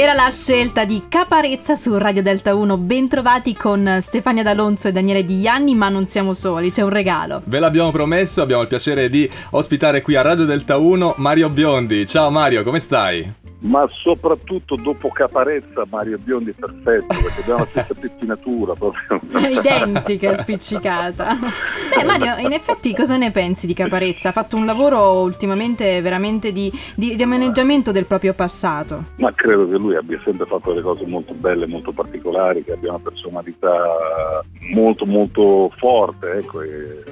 Era 0.00 0.14
la 0.14 0.30
scelta 0.30 0.86
di 0.86 1.02
Caparezza 1.10 1.74
su 1.74 1.98
Radio 1.98 2.22
Delta 2.22 2.54
1. 2.54 2.78
Bentrovati 2.78 3.54
con 3.54 3.98
Stefania 4.00 4.42
D'Alonso 4.42 4.88
e 4.88 4.92
Daniele 4.92 5.26
Di 5.26 5.40
Ianni, 5.40 5.74
ma 5.74 5.90
non 5.90 6.06
siamo 6.06 6.32
soli, 6.32 6.70
c'è 6.70 6.80
un 6.80 6.88
regalo. 6.88 7.42
Ve 7.44 7.58
l'abbiamo 7.58 7.90
promesso, 7.90 8.40
abbiamo 8.40 8.62
il 8.62 8.68
piacere 8.68 9.10
di 9.10 9.30
ospitare 9.50 10.00
qui 10.00 10.16
a 10.16 10.22
Radio 10.22 10.46
Delta 10.46 10.78
1 10.78 11.16
Mario 11.18 11.50
Biondi. 11.50 12.06
Ciao 12.06 12.30
Mario, 12.30 12.62
come 12.62 12.80
stai? 12.80 13.49
Ma 13.60 13.86
soprattutto 13.90 14.76
dopo 14.76 15.08
Caparezza 15.08 15.84
Mario 15.88 16.18
Biondi 16.18 16.50
è 16.50 16.54
perfetto 16.54 17.06
perché 17.08 17.40
abbiamo 17.40 17.58
la 17.60 17.66
stessa 17.66 17.94
pettinatura 17.98 18.74
proprio. 18.74 19.20
Identica 19.50 20.34
spiccicata. 20.36 21.36
Beh 21.94 22.04
Mario 22.04 22.36
in 22.38 22.52
effetti 22.52 22.94
cosa 22.94 23.16
ne 23.16 23.30
pensi 23.30 23.66
di 23.66 23.74
Caparezza? 23.74 24.28
Ha 24.28 24.32
fatto 24.32 24.56
un 24.56 24.64
lavoro 24.64 25.20
ultimamente 25.20 26.00
veramente 26.00 26.52
di, 26.52 26.72
di 26.94 27.14
rimaneggiamento 27.16 27.92
del 27.92 28.06
proprio 28.06 28.34
passato. 28.34 29.04
Ma 29.16 29.32
credo 29.34 29.68
che 29.68 29.76
lui 29.76 29.96
abbia 29.96 30.20
sempre 30.24 30.46
fatto 30.46 30.70
delle 30.70 30.82
cose 30.82 31.04
molto 31.06 31.34
belle 31.34 31.66
molto 31.66 31.92
particolari 31.92 32.64
che 32.64 32.72
abbia 32.72 32.90
una 32.90 33.00
personalità 33.00 34.42
molto 34.72 35.04
molto 35.06 35.70
forte 35.76 36.32
ecco 36.32 36.62
e 36.62 37.02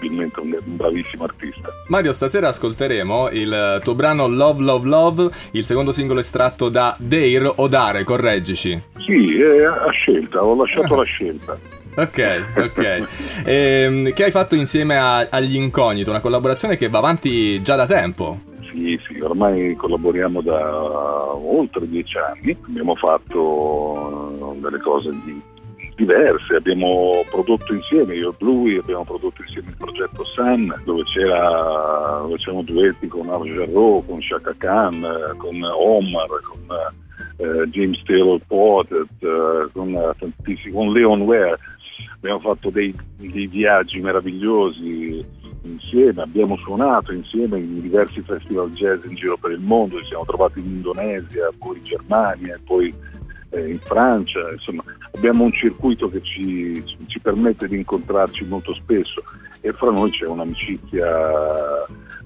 indiscutibilmente 0.00 0.40
un, 0.40 0.56
un 0.64 0.76
bravissimo 0.76 1.24
artista. 1.24 1.68
Mario, 1.88 2.12
stasera 2.12 2.48
ascolteremo 2.48 3.30
il 3.30 3.78
tuo 3.82 3.94
brano 3.94 4.26
Love 4.26 4.62
Love 4.62 4.88
Love, 4.88 5.30
il 5.52 5.64
secondo 5.64 5.92
singolo 5.92 6.20
estratto 6.20 6.68
da 6.68 6.96
Dare 6.98 7.52
o 7.54 7.68
Dare, 7.68 8.04
correggici. 8.04 8.82
Sì, 8.98 9.40
è 9.40 9.64
a 9.64 9.90
scelta, 9.90 10.42
ho 10.42 10.54
lasciato 10.54 10.94
la 10.96 11.04
scelta. 11.04 11.58
Ok, 11.92 12.44
ok. 12.56 12.78
e, 13.44 13.52
ehm, 13.52 14.12
che 14.12 14.24
hai 14.24 14.30
fatto 14.30 14.54
insieme 14.54 14.96
a, 14.96 15.26
agli 15.28 15.56
Incognito, 15.56 16.10
una 16.10 16.20
collaborazione 16.20 16.76
che 16.76 16.88
va 16.88 16.98
avanti 16.98 17.60
già 17.62 17.74
da 17.74 17.84
tempo. 17.84 18.38
Sì, 18.70 18.98
sì, 19.04 19.18
ormai 19.18 19.74
collaboriamo 19.74 20.40
da 20.40 21.34
oltre 21.34 21.88
dieci 21.88 22.16
anni, 22.16 22.56
abbiamo 22.64 22.94
fatto 22.94 24.54
delle 24.60 24.78
cose 24.78 25.10
di 25.24 25.42
diverse, 26.00 26.54
abbiamo 26.54 27.22
prodotto 27.30 27.74
insieme, 27.74 28.14
io 28.14 28.30
e 28.30 28.34
Bluey, 28.38 28.78
abbiamo 28.78 29.04
prodotto 29.04 29.42
insieme 29.42 29.68
il 29.68 29.76
progetto 29.76 30.24
Sun, 30.24 30.74
dove, 30.84 31.02
c'era, 31.04 32.20
dove 32.22 32.36
c'erano 32.36 32.62
duetti 32.62 33.06
con 33.06 33.26
Jarreau, 33.26 34.02
con 34.06 34.22
Shaka 34.22 34.54
Khan, 34.56 35.06
con 35.36 35.62
Omar, 35.62 36.28
con 36.42 36.60
eh, 37.36 37.68
James 37.68 38.02
Taylor 38.04 38.40
Pottet, 38.46 39.10
eh, 39.20 39.68
con, 39.72 40.14
con 40.72 40.92
Leon 40.92 41.20
Ware. 41.22 41.58
Abbiamo 42.16 42.40
fatto 42.40 42.70
dei, 42.70 42.94
dei 43.16 43.46
viaggi 43.46 44.00
meravigliosi 44.00 45.22
insieme, 45.62 46.22
abbiamo 46.22 46.56
suonato 46.56 47.12
insieme 47.12 47.58
in 47.58 47.82
diversi 47.82 48.22
festival 48.22 48.70
jazz 48.70 49.04
in 49.04 49.14
giro 49.14 49.36
per 49.36 49.50
il 49.50 49.60
mondo, 49.60 49.98
ci 49.98 50.06
siamo 50.06 50.24
trovati 50.24 50.60
in 50.60 50.66
Indonesia, 50.66 51.50
poi 51.58 51.76
in 51.76 51.84
Germania, 51.84 52.58
poi 52.64 52.94
eh, 53.50 53.68
in 53.68 53.78
Francia, 53.78 54.50
insomma 54.50 54.82
abbiamo 55.20 55.44
un 55.44 55.52
circuito 55.52 56.08
che 56.08 56.22
ci, 56.22 56.82
ci, 57.06 57.20
permette 57.20 57.68
di 57.68 57.76
incontrarci 57.76 58.46
molto 58.46 58.72
spesso 58.72 59.22
e 59.60 59.70
fra 59.74 59.90
noi 59.90 60.10
c'è 60.10 60.26
un'amicizia 60.26 61.06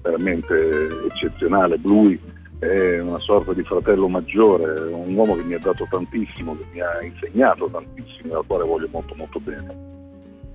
veramente 0.01 0.87
eccezionale. 1.11 1.77
Bluey 1.77 2.17
è 2.59 2.99
una 3.01 3.19
sorta 3.19 3.51
di 3.51 3.63
fratello 3.63 4.07
maggiore, 4.07 4.79
un 4.93 5.13
uomo 5.13 5.35
che 5.35 5.43
mi 5.43 5.55
ha 5.55 5.59
dato 5.59 5.85
tantissimo, 5.89 6.55
che 6.55 6.65
mi 6.71 6.79
ha 6.79 7.03
insegnato 7.03 7.69
tantissimo 7.69 8.33
e 8.33 8.37
al 8.37 8.45
quale 8.47 8.63
voglio 8.63 8.87
molto 8.89 9.13
molto 9.15 9.39
bene. 9.41 10.04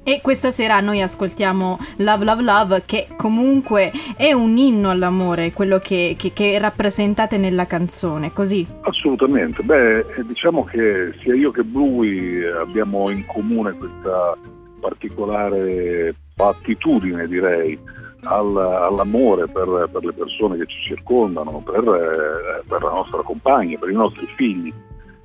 E 0.03 0.21
questa 0.23 0.51
sera 0.51 0.81
noi 0.81 1.03
ascoltiamo 1.03 1.79
Love 1.99 2.25
Love 2.25 2.43
Love 2.43 2.83
che 2.87 3.07
comunque 3.17 3.93
è 4.17 4.33
un 4.33 4.57
inno 4.57 4.89
all'amore, 4.89 5.53
quello 5.53 5.79
che, 5.79 6.17
che, 6.19 6.33
che 6.33 6.59
rappresentate 6.59 7.37
nella 7.37 7.67
canzone, 7.67 8.33
così? 8.33 8.67
Assolutamente, 8.81 9.63
beh 9.63 9.99
eh, 9.99 10.25
diciamo 10.27 10.65
che 10.65 11.13
sia 11.21 11.35
io 11.35 11.51
che 11.51 11.63
Bluey 11.65 12.43
abbiamo 12.47 13.11
in 13.11 13.27
comune 13.27 13.73
questa 13.73 14.37
particolare 14.81 16.15
attitudine 16.37 17.29
direi 17.29 17.79
al, 18.23 18.57
all'amore 18.57 19.49
per, 19.49 19.89
per, 19.93 20.03
le 20.03 20.13
persone 20.15 20.57
che 20.57 20.67
ci 20.67 20.81
circondano, 20.83 21.63
per, 21.63 21.85
eh, 21.85 22.63
per, 22.67 22.83
la 22.83 22.91
nostra 22.91 23.21
compagna, 23.23 23.79
per 23.79 23.91
i 23.91 23.95
nostri 23.95 24.27
figli 24.35 24.73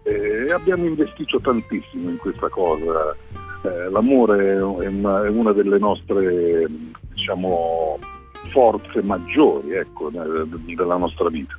e 0.03 0.51
abbiamo 0.51 0.85
investito 0.85 1.39
tantissimo 1.39 2.09
in 2.09 2.17
questa 2.17 2.49
cosa 2.49 3.15
eh, 3.65 3.89
l'amore 3.89 4.55
è 4.55 4.61
una, 4.61 5.25
è 5.25 5.29
una, 5.29 5.51
delle 5.51 5.77
nostre 5.77 6.65
diciamo, 7.13 7.97
forze 8.51 9.01
maggiori 9.01 9.73
ecco, 9.73 10.09
della 10.09 10.97
nostra 10.97 11.29
vita. 11.29 11.57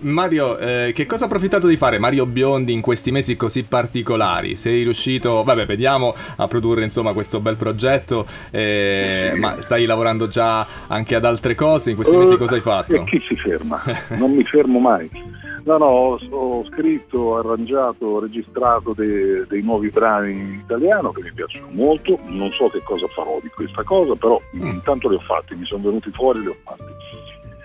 Mario, 0.00 0.58
eh, 0.58 0.90
che 0.92 1.06
cosa 1.06 1.24
ha 1.24 1.26
approfittato 1.26 1.68
di 1.68 1.76
fare 1.76 2.00
Mario 2.00 2.26
Biondi 2.26 2.72
in 2.72 2.80
questi 2.80 3.12
mesi 3.12 3.36
così 3.36 3.62
particolari? 3.62 4.56
Sei 4.56 4.82
riuscito, 4.82 5.44
vabbè, 5.44 5.64
vediamo 5.64 6.12
a 6.36 6.46
produrre 6.48 6.82
insomma 6.82 7.12
questo 7.12 7.40
bel 7.40 7.56
progetto, 7.56 8.26
eh, 8.50 9.32
ma 9.36 9.60
stai 9.60 9.84
lavorando 9.84 10.26
già 10.26 10.66
anche 10.88 11.14
ad 11.14 11.24
altre 11.24 11.54
cose? 11.54 11.90
In 11.90 11.96
questi 11.96 12.16
mesi 12.16 12.36
cosa 12.36 12.56
hai 12.56 12.60
fatto? 12.60 12.96
E 12.96 13.04
chi 13.04 13.22
si 13.28 13.36
ferma? 13.36 13.80
Non 14.18 14.32
mi 14.32 14.42
fermo 14.42 14.80
mai. 14.80 15.08
No, 15.64 15.76
no, 15.76 15.86
ho, 15.86 16.64
scritto, 16.64 17.36
arrangiato, 17.36 18.20
registrato 18.20 18.92
dei, 18.94 19.44
dei, 19.46 19.62
nuovi 19.62 19.90
brani 19.90 20.32
in 20.32 20.60
italiano 20.64 21.12
che 21.12 21.22
mi 21.22 21.32
piacciono 21.32 21.68
molto, 21.70 22.18
non 22.26 22.50
so 22.52 22.68
che 22.68 22.82
cosa 22.82 23.06
farò 23.08 23.38
di 23.42 23.48
questa 23.48 23.82
cosa, 23.82 24.14
però 24.14 24.40
mm. 24.56 24.66
intanto 24.66 25.08
li 25.08 25.16
ho 25.16 25.20
fatti, 25.20 25.54
mi 25.54 25.66
sono 25.66 25.84
venuti 25.84 26.10
fuori 26.12 26.38
e 26.38 26.42
li 26.42 26.48
ho 26.48 26.56
fatti. 26.64 26.98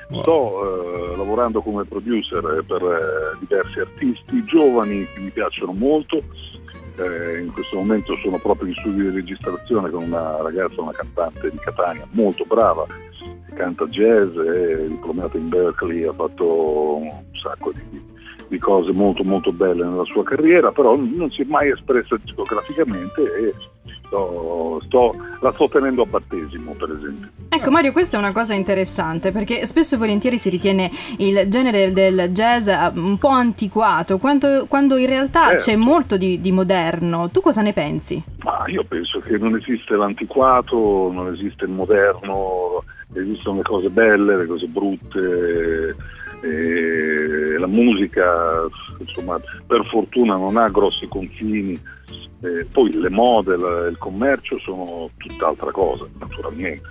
Wow. 0.09 0.22
Sto 0.22 1.13
eh, 1.13 1.17
lavorando 1.17 1.61
come 1.61 1.84
producer 1.85 2.63
per 2.67 2.81
eh, 2.84 3.38
diversi 3.39 3.79
artisti 3.79 4.44
giovani 4.45 5.07
che 5.13 5.19
mi 5.19 5.31
piacciono 5.31 5.72
molto, 5.72 6.22
eh, 6.97 7.39
in 7.39 7.51
questo 7.51 7.78
momento 7.78 8.13
sono 8.17 8.38
proprio 8.38 8.69
in 8.69 8.75
studio 8.75 9.09
di 9.09 9.16
registrazione 9.16 9.89
con 9.89 10.03
una 10.03 10.41
ragazza, 10.41 10.81
una 10.81 10.91
cantante 10.91 11.50
di 11.50 11.57
Catania 11.57 12.07
molto 12.11 12.45
brava, 12.45 12.85
canta 13.55 13.85
jazz, 13.88 14.38
è 14.38 14.88
diplomata 14.88 15.38
in 15.38 15.49
Berkeley, 15.49 16.03
ha 16.03 16.13
fatto 16.13 16.97
un 16.97 17.11
sacco 17.33 17.71
di, 17.71 18.01
di, 18.47 18.59
cose 18.59 18.91
molto 18.91 19.23
molto 19.23 19.51
belle 19.51 19.83
nella 19.83 20.05
sua 20.05 20.23
carriera, 20.23 20.71
però 20.71 20.95
non 20.95 21.31
si 21.31 21.41
è 21.41 21.45
mai 21.45 21.71
espressa 21.71 22.16
discograficamente 22.17 23.21
e 23.21 23.53
sto, 24.05 24.81
sto, 24.85 25.16
la 25.41 25.51
sto 25.53 25.67
tenendo 25.69 26.03
a 26.03 26.05
battesimo 26.05 26.73
per 26.73 26.91
esempio. 26.91 27.29
Ecco 27.49 27.71
Mario, 27.71 27.91
questa 27.91 28.17
è 28.17 28.19
una 28.19 28.31
cosa 28.31 28.53
interessante 28.53 29.31
perché 29.31 29.66
spesso 29.66 29.95
e 29.95 29.97
volentieri 29.97 30.37
si 30.37 30.49
ritiene 30.49 30.89
il 31.17 31.47
genere 31.47 31.91
del 31.93 32.29
jazz 32.31 32.67
eh, 32.67 32.91
un 32.95 33.17
po' 33.17 33.29
antiquato, 33.29 34.17
quando, 34.17 34.66
quando 34.67 34.97
in 34.97 35.07
realtà 35.07 35.51
eh. 35.51 35.55
c'è 35.57 35.75
molto 35.75 36.17
di, 36.17 36.39
di, 36.39 36.51
moderno. 36.51 37.29
Tu 37.29 37.41
cosa 37.41 37.61
ne 37.61 37.73
pensi? 37.73 38.22
Ma 38.43 38.63
io 38.67 38.83
penso 38.83 39.19
che 39.19 39.37
non 39.37 39.55
esiste 39.55 39.95
l'antiquato, 39.95 41.09
non 41.11 41.33
esiste 41.33 41.66
il 41.66 41.72
moderno, 41.72 42.83
esistono 43.13 43.57
le 43.57 43.63
cose 43.63 43.89
belle, 43.89 44.38
le 44.38 44.45
cose 44.45 44.67
brutte. 44.67 45.95
E 46.41 47.57
la 47.57 47.67
musica 47.67 48.67
insomma, 48.99 49.39
per 49.66 49.85
fortuna 49.88 50.35
non 50.35 50.57
ha 50.57 50.67
grossi 50.69 51.07
confini, 51.07 51.73
eh, 52.41 52.66
poi 52.71 52.91
le 52.93 53.09
mode, 53.09 53.57
la, 53.57 53.88
il 53.88 53.97
commercio 53.97 54.59
sono 54.59 55.09
tutt'altra 55.17 55.71
cosa 55.71 56.05
naturalmente. 56.19 56.83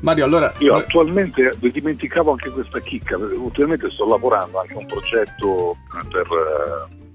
Mario, 0.00 0.24
allora... 0.24 0.52
Io 0.58 0.74
attualmente 0.74 1.52
dimenticavo 1.60 2.32
anche 2.32 2.50
questa 2.50 2.80
chicca, 2.80 3.16
ultimamente 3.16 3.88
sto 3.90 4.06
lavorando 4.06 4.60
anche 4.60 4.74
a 4.74 4.78
un 4.78 4.86
progetto 4.86 5.76
per, 6.10 6.26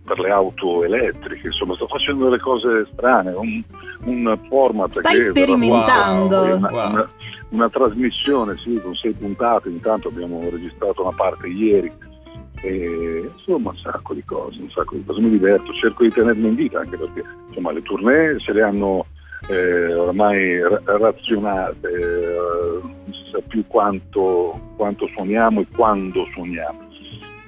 per 0.07 0.19
le 0.19 0.31
auto 0.31 0.85
elettriche, 0.85 1.47
insomma 1.47 1.75
sto 1.75 1.85
facendo 1.87 2.23
delle 2.23 2.39
cose 2.39 2.87
strane, 2.93 3.31
un, 3.31 3.61
un 4.05 4.39
format 4.47 4.97
Stai 4.97 5.19
sperimentando. 5.19 6.37
Wow, 6.37 6.55
una, 6.55 6.69
wow. 6.71 6.89
Una, 6.91 7.09
una, 7.49 7.69
trasmissione, 7.69 8.55
sì, 8.57 8.79
con 8.81 8.95
sei 8.95 9.11
puntate, 9.11 9.67
intanto 9.67 10.07
abbiamo 10.07 10.39
registrato 10.49 11.01
una 11.01 11.13
parte 11.13 11.47
ieri, 11.47 11.91
e, 12.61 13.29
insomma 13.35 13.71
un 13.71 13.77
sacco 13.77 14.13
di 14.13 14.23
cose, 14.23 14.61
un 14.61 14.69
sacco 14.69 14.95
di 14.95 15.03
cose, 15.03 15.19
mi 15.19 15.29
diverto, 15.29 15.73
cerco 15.73 16.03
di 16.03 16.09
tenermi 16.09 16.47
in 16.47 16.55
vita 16.55 16.79
anche 16.79 16.97
perché 16.97 17.23
insomma 17.49 17.73
le 17.73 17.81
tournée 17.81 18.39
se 18.39 18.53
le 18.53 18.61
hanno 18.61 19.05
eh, 19.49 19.93
ormai 19.93 20.57
razionate, 20.85 21.87
eh, 21.89 22.79
non 22.81 23.13
si 23.13 23.29
sa 23.31 23.39
più 23.45 23.65
quanto, 23.67 24.57
quanto 24.77 25.05
suoniamo 25.15 25.59
e 25.59 25.67
quando 25.75 26.25
suoniamo. 26.33 26.86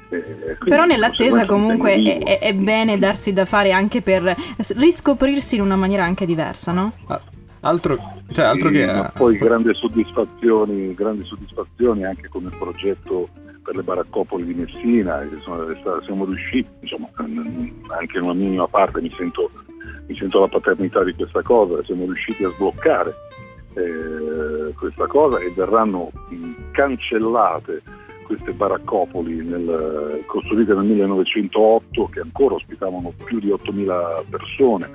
Eh, 0.09 0.57
Però 0.65 0.85
nell'attesa 0.85 1.45
comunque 1.45 2.01
è, 2.01 2.39
è, 2.39 2.53
bene 2.53 2.97
darsi 2.97 3.31
da 3.31 3.45
fare 3.45 3.71
anche 3.71 4.01
per 4.01 4.35
riscoprirsi 4.75 5.55
in 5.55 5.61
una 5.61 5.75
maniera 5.75 6.03
anche 6.03 6.25
diversa, 6.25 6.71
no? 6.71 6.93
Ah, 7.07 7.21
altro, 7.61 7.97
cioè, 8.31 8.45
altro 8.45 8.69
sì, 8.69 8.75
che... 8.75 9.11
Poi 9.13 9.37
grandi 9.37 9.73
soddisfazioni, 9.75 10.93
grandi 10.95 11.23
soddisfazioni 11.25 12.05
anche 12.05 12.27
con 12.27 12.43
il 12.43 12.55
progetto 12.57 13.29
per 13.63 13.75
le 13.75 13.83
baraccopoli 13.83 14.45
di 14.45 14.53
Messina, 14.55 15.21
siamo 16.03 16.25
riusciti, 16.25 16.69
insomma, 16.81 17.07
anche 17.15 18.17
in 18.17 18.23
una 18.23 18.33
minima 18.33 18.67
parte 18.67 18.99
mi 19.01 19.13
sento 19.15 19.51
mi 20.09 20.17
sento 20.17 20.39
la 20.39 20.47
paternità 20.47 21.03
di 21.03 21.13
questa 21.13 21.43
cosa, 21.43 21.83
siamo 21.83 22.05
riusciti 22.05 22.43
a 22.43 22.51
sbloccare 22.55 23.13
eh, 23.75 24.73
questa 24.73 25.05
cosa 25.05 25.37
e 25.37 25.51
verranno 25.51 26.11
cancellate 26.71 27.83
queste 28.29 28.53
baraccopoli 28.53 29.43
nel, 29.43 30.21
costruite 30.27 30.75
nel 30.75 30.85
1908 30.85 32.09
che 32.09 32.19
ancora 32.19 32.53
ospitavano 32.53 33.11
più 33.25 33.39
di 33.39 33.47
8.000 33.47 34.25
persone, 34.29 34.87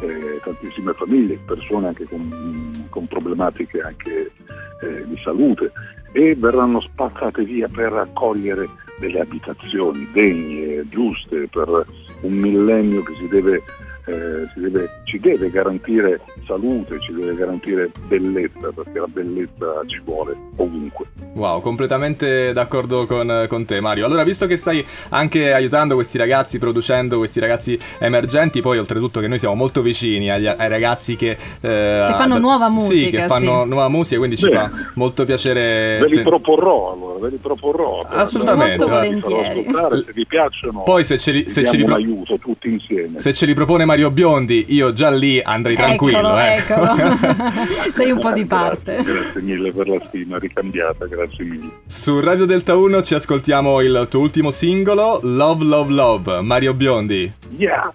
eh, 0.00 0.40
tantissime 0.42 0.94
famiglie, 0.94 1.38
persone 1.44 1.88
anche 1.88 2.06
con, 2.06 2.86
con 2.88 3.06
problematiche 3.08 3.82
anche 3.82 4.32
eh, 4.80 5.06
di 5.06 5.18
salute 5.22 5.70
e 6.12 6.34
verranno 6.34 6.80
spazzate 6.80 7.44
via 7.44 7.68
per 7.68 7.92
accogliere 7.92 8.66
delle 8.98 9.20
abitazioni 9.20 10.08
degne, 10.14 10.88
giuste 10.88 11.48
per 11.48 11.86
un 12.22 12.32
millennio 12.32 13.02
che 13.02 13.12
si 13.16 13.28
deve 13.28 13.62
eh, 14.06 14.48
deve, 14.54 14.88
ci 15.04 15.20
deve 15.20 15.50
garantire 15.50 16.20
salute, 16.46 17.00
ci 17.00 17.12
deve 17.12 17.34
garantire 17.34 17.90
bellezza, 18.06 18.70
perché 18.74 18.98
la 18.98 19.06
bellezza 19.06 19.82
ci 19.86 20.00
vuole 20.04 20.36
ovunque. 20.56 21.06
Wow, 21.34 21.60
completamente 21.60 22.52
d'accordo 22.52 23.06
con, 23.06 23.46
con, 23.48 23.64
te 23.64 23.80
Mario. 23.80 24.04
Allora, 24.04 24.22
visto 24.22 24.46
che 24.46 24.56
stai 24.56 24.84
anche 25.10 25.52
aiutando 25.52 25.94
questi 25.94 26.18
ragazzi, 26.18 26.58
producendo 26.58 27.18
questi 27.18 27.40
ragazzi 27.40 27.78
emergenti, 27.98 28.60
poi 28.60 28.78
oltretutto 28.78 29.20
che 29.20 29.28
noi 29.28 29.38
siamo 29.38 29.54
molto 29.54 29.80
vicini 29.82 30.30
agli, 30.30 30.46
ai 30.46 30.68
ragazzi 30.68 31.16
che, 31.16 31.30
eh, 31.30 32.04
che 32.06 32.14
fanno 32.14 32.38
nuova 32.38 32.68
musica. 32.68 32.94
Sì, 32.94 33.10
che 33.10 33.22
fanno 33.22 33.62
sì. 33.62 33.68
nuova 33.68 33.88
musica, 33.88 34.18
quindi 34.18 34.36
Beh, 34.36 34.42
ci 34.42 34.50
fa 34.50 34.70
molto 34.94 35.24
piacere. 35.24 35.98
Ve 36.00 36.06
li 36.06 36.16
se... 36.16 36.22
proporrò 36.22 36.92
allora, 36.92 37.18
ve 37.18 37.28
li 37.30 37.36
proporrò. 37.36 38.00
Assolutamente. 38.06 38.84
Molto 38.84 38.88
volentieri. 38.88 39.66
Se 40.04 40.12
vi 40.12 40.26
piacciono, 40.26 40.82
poi 40.82 41.04
se 41.04 41.18
ce 41.18 41.30
li, 41.30 41.48
se 41.48 41.64
ce 41.64 41.76
li 41.76 41.84
pro... 41.84 41.94
aiuto 41.94 42.38
tutti 42.38 42.68
insieme. 42.68 43.18
Se 43.18 43.32
ce 43.32 43.46
li 43.46 43.54
propone 43.54 43.84
Mario 43.84 44.10
Biondi, 44.10 44.66
io 44.68 44.92
già 44.92 45.10
lì 45.10 45.40
andrei 45.40 45.76
tranquillo. 45.76 46.31
Eccolo, 46.36 46.92
eccolo. 46.92 47.92
Sei 47.92 48.10
un 48.10 48.18
po' 48.18 48.32
di 48.32 48.44
parte. 48.44 48.94
Grazie, 48.96 49.12
grazie 49.12 49.40
mille 49.42 49.72
per 49.72 49.88
la 49.88 50.02
stima 50.08 50.38
ricambiata, 50.38 51.06
grazie 51.06 51.44
mille. 51.44 51.70
Su 51.86 52.20
Radio 52.20 52.44
Delta 52.44 52.76
1 52.76 53.02
ci 53.02 53.14
ascoltiamo 53.14 53.80
il 53.80 54.06
tuo 54.08 54.20
ultimo 54.20 54.50
singolo, 54.50 55.20
Love 55.22 55.64
Love 55.64 55.92
Love, 55.92 56.40
Mario 56.40 56.74
Biondi. 56.74 57.32
Yeah! 57.56 57.92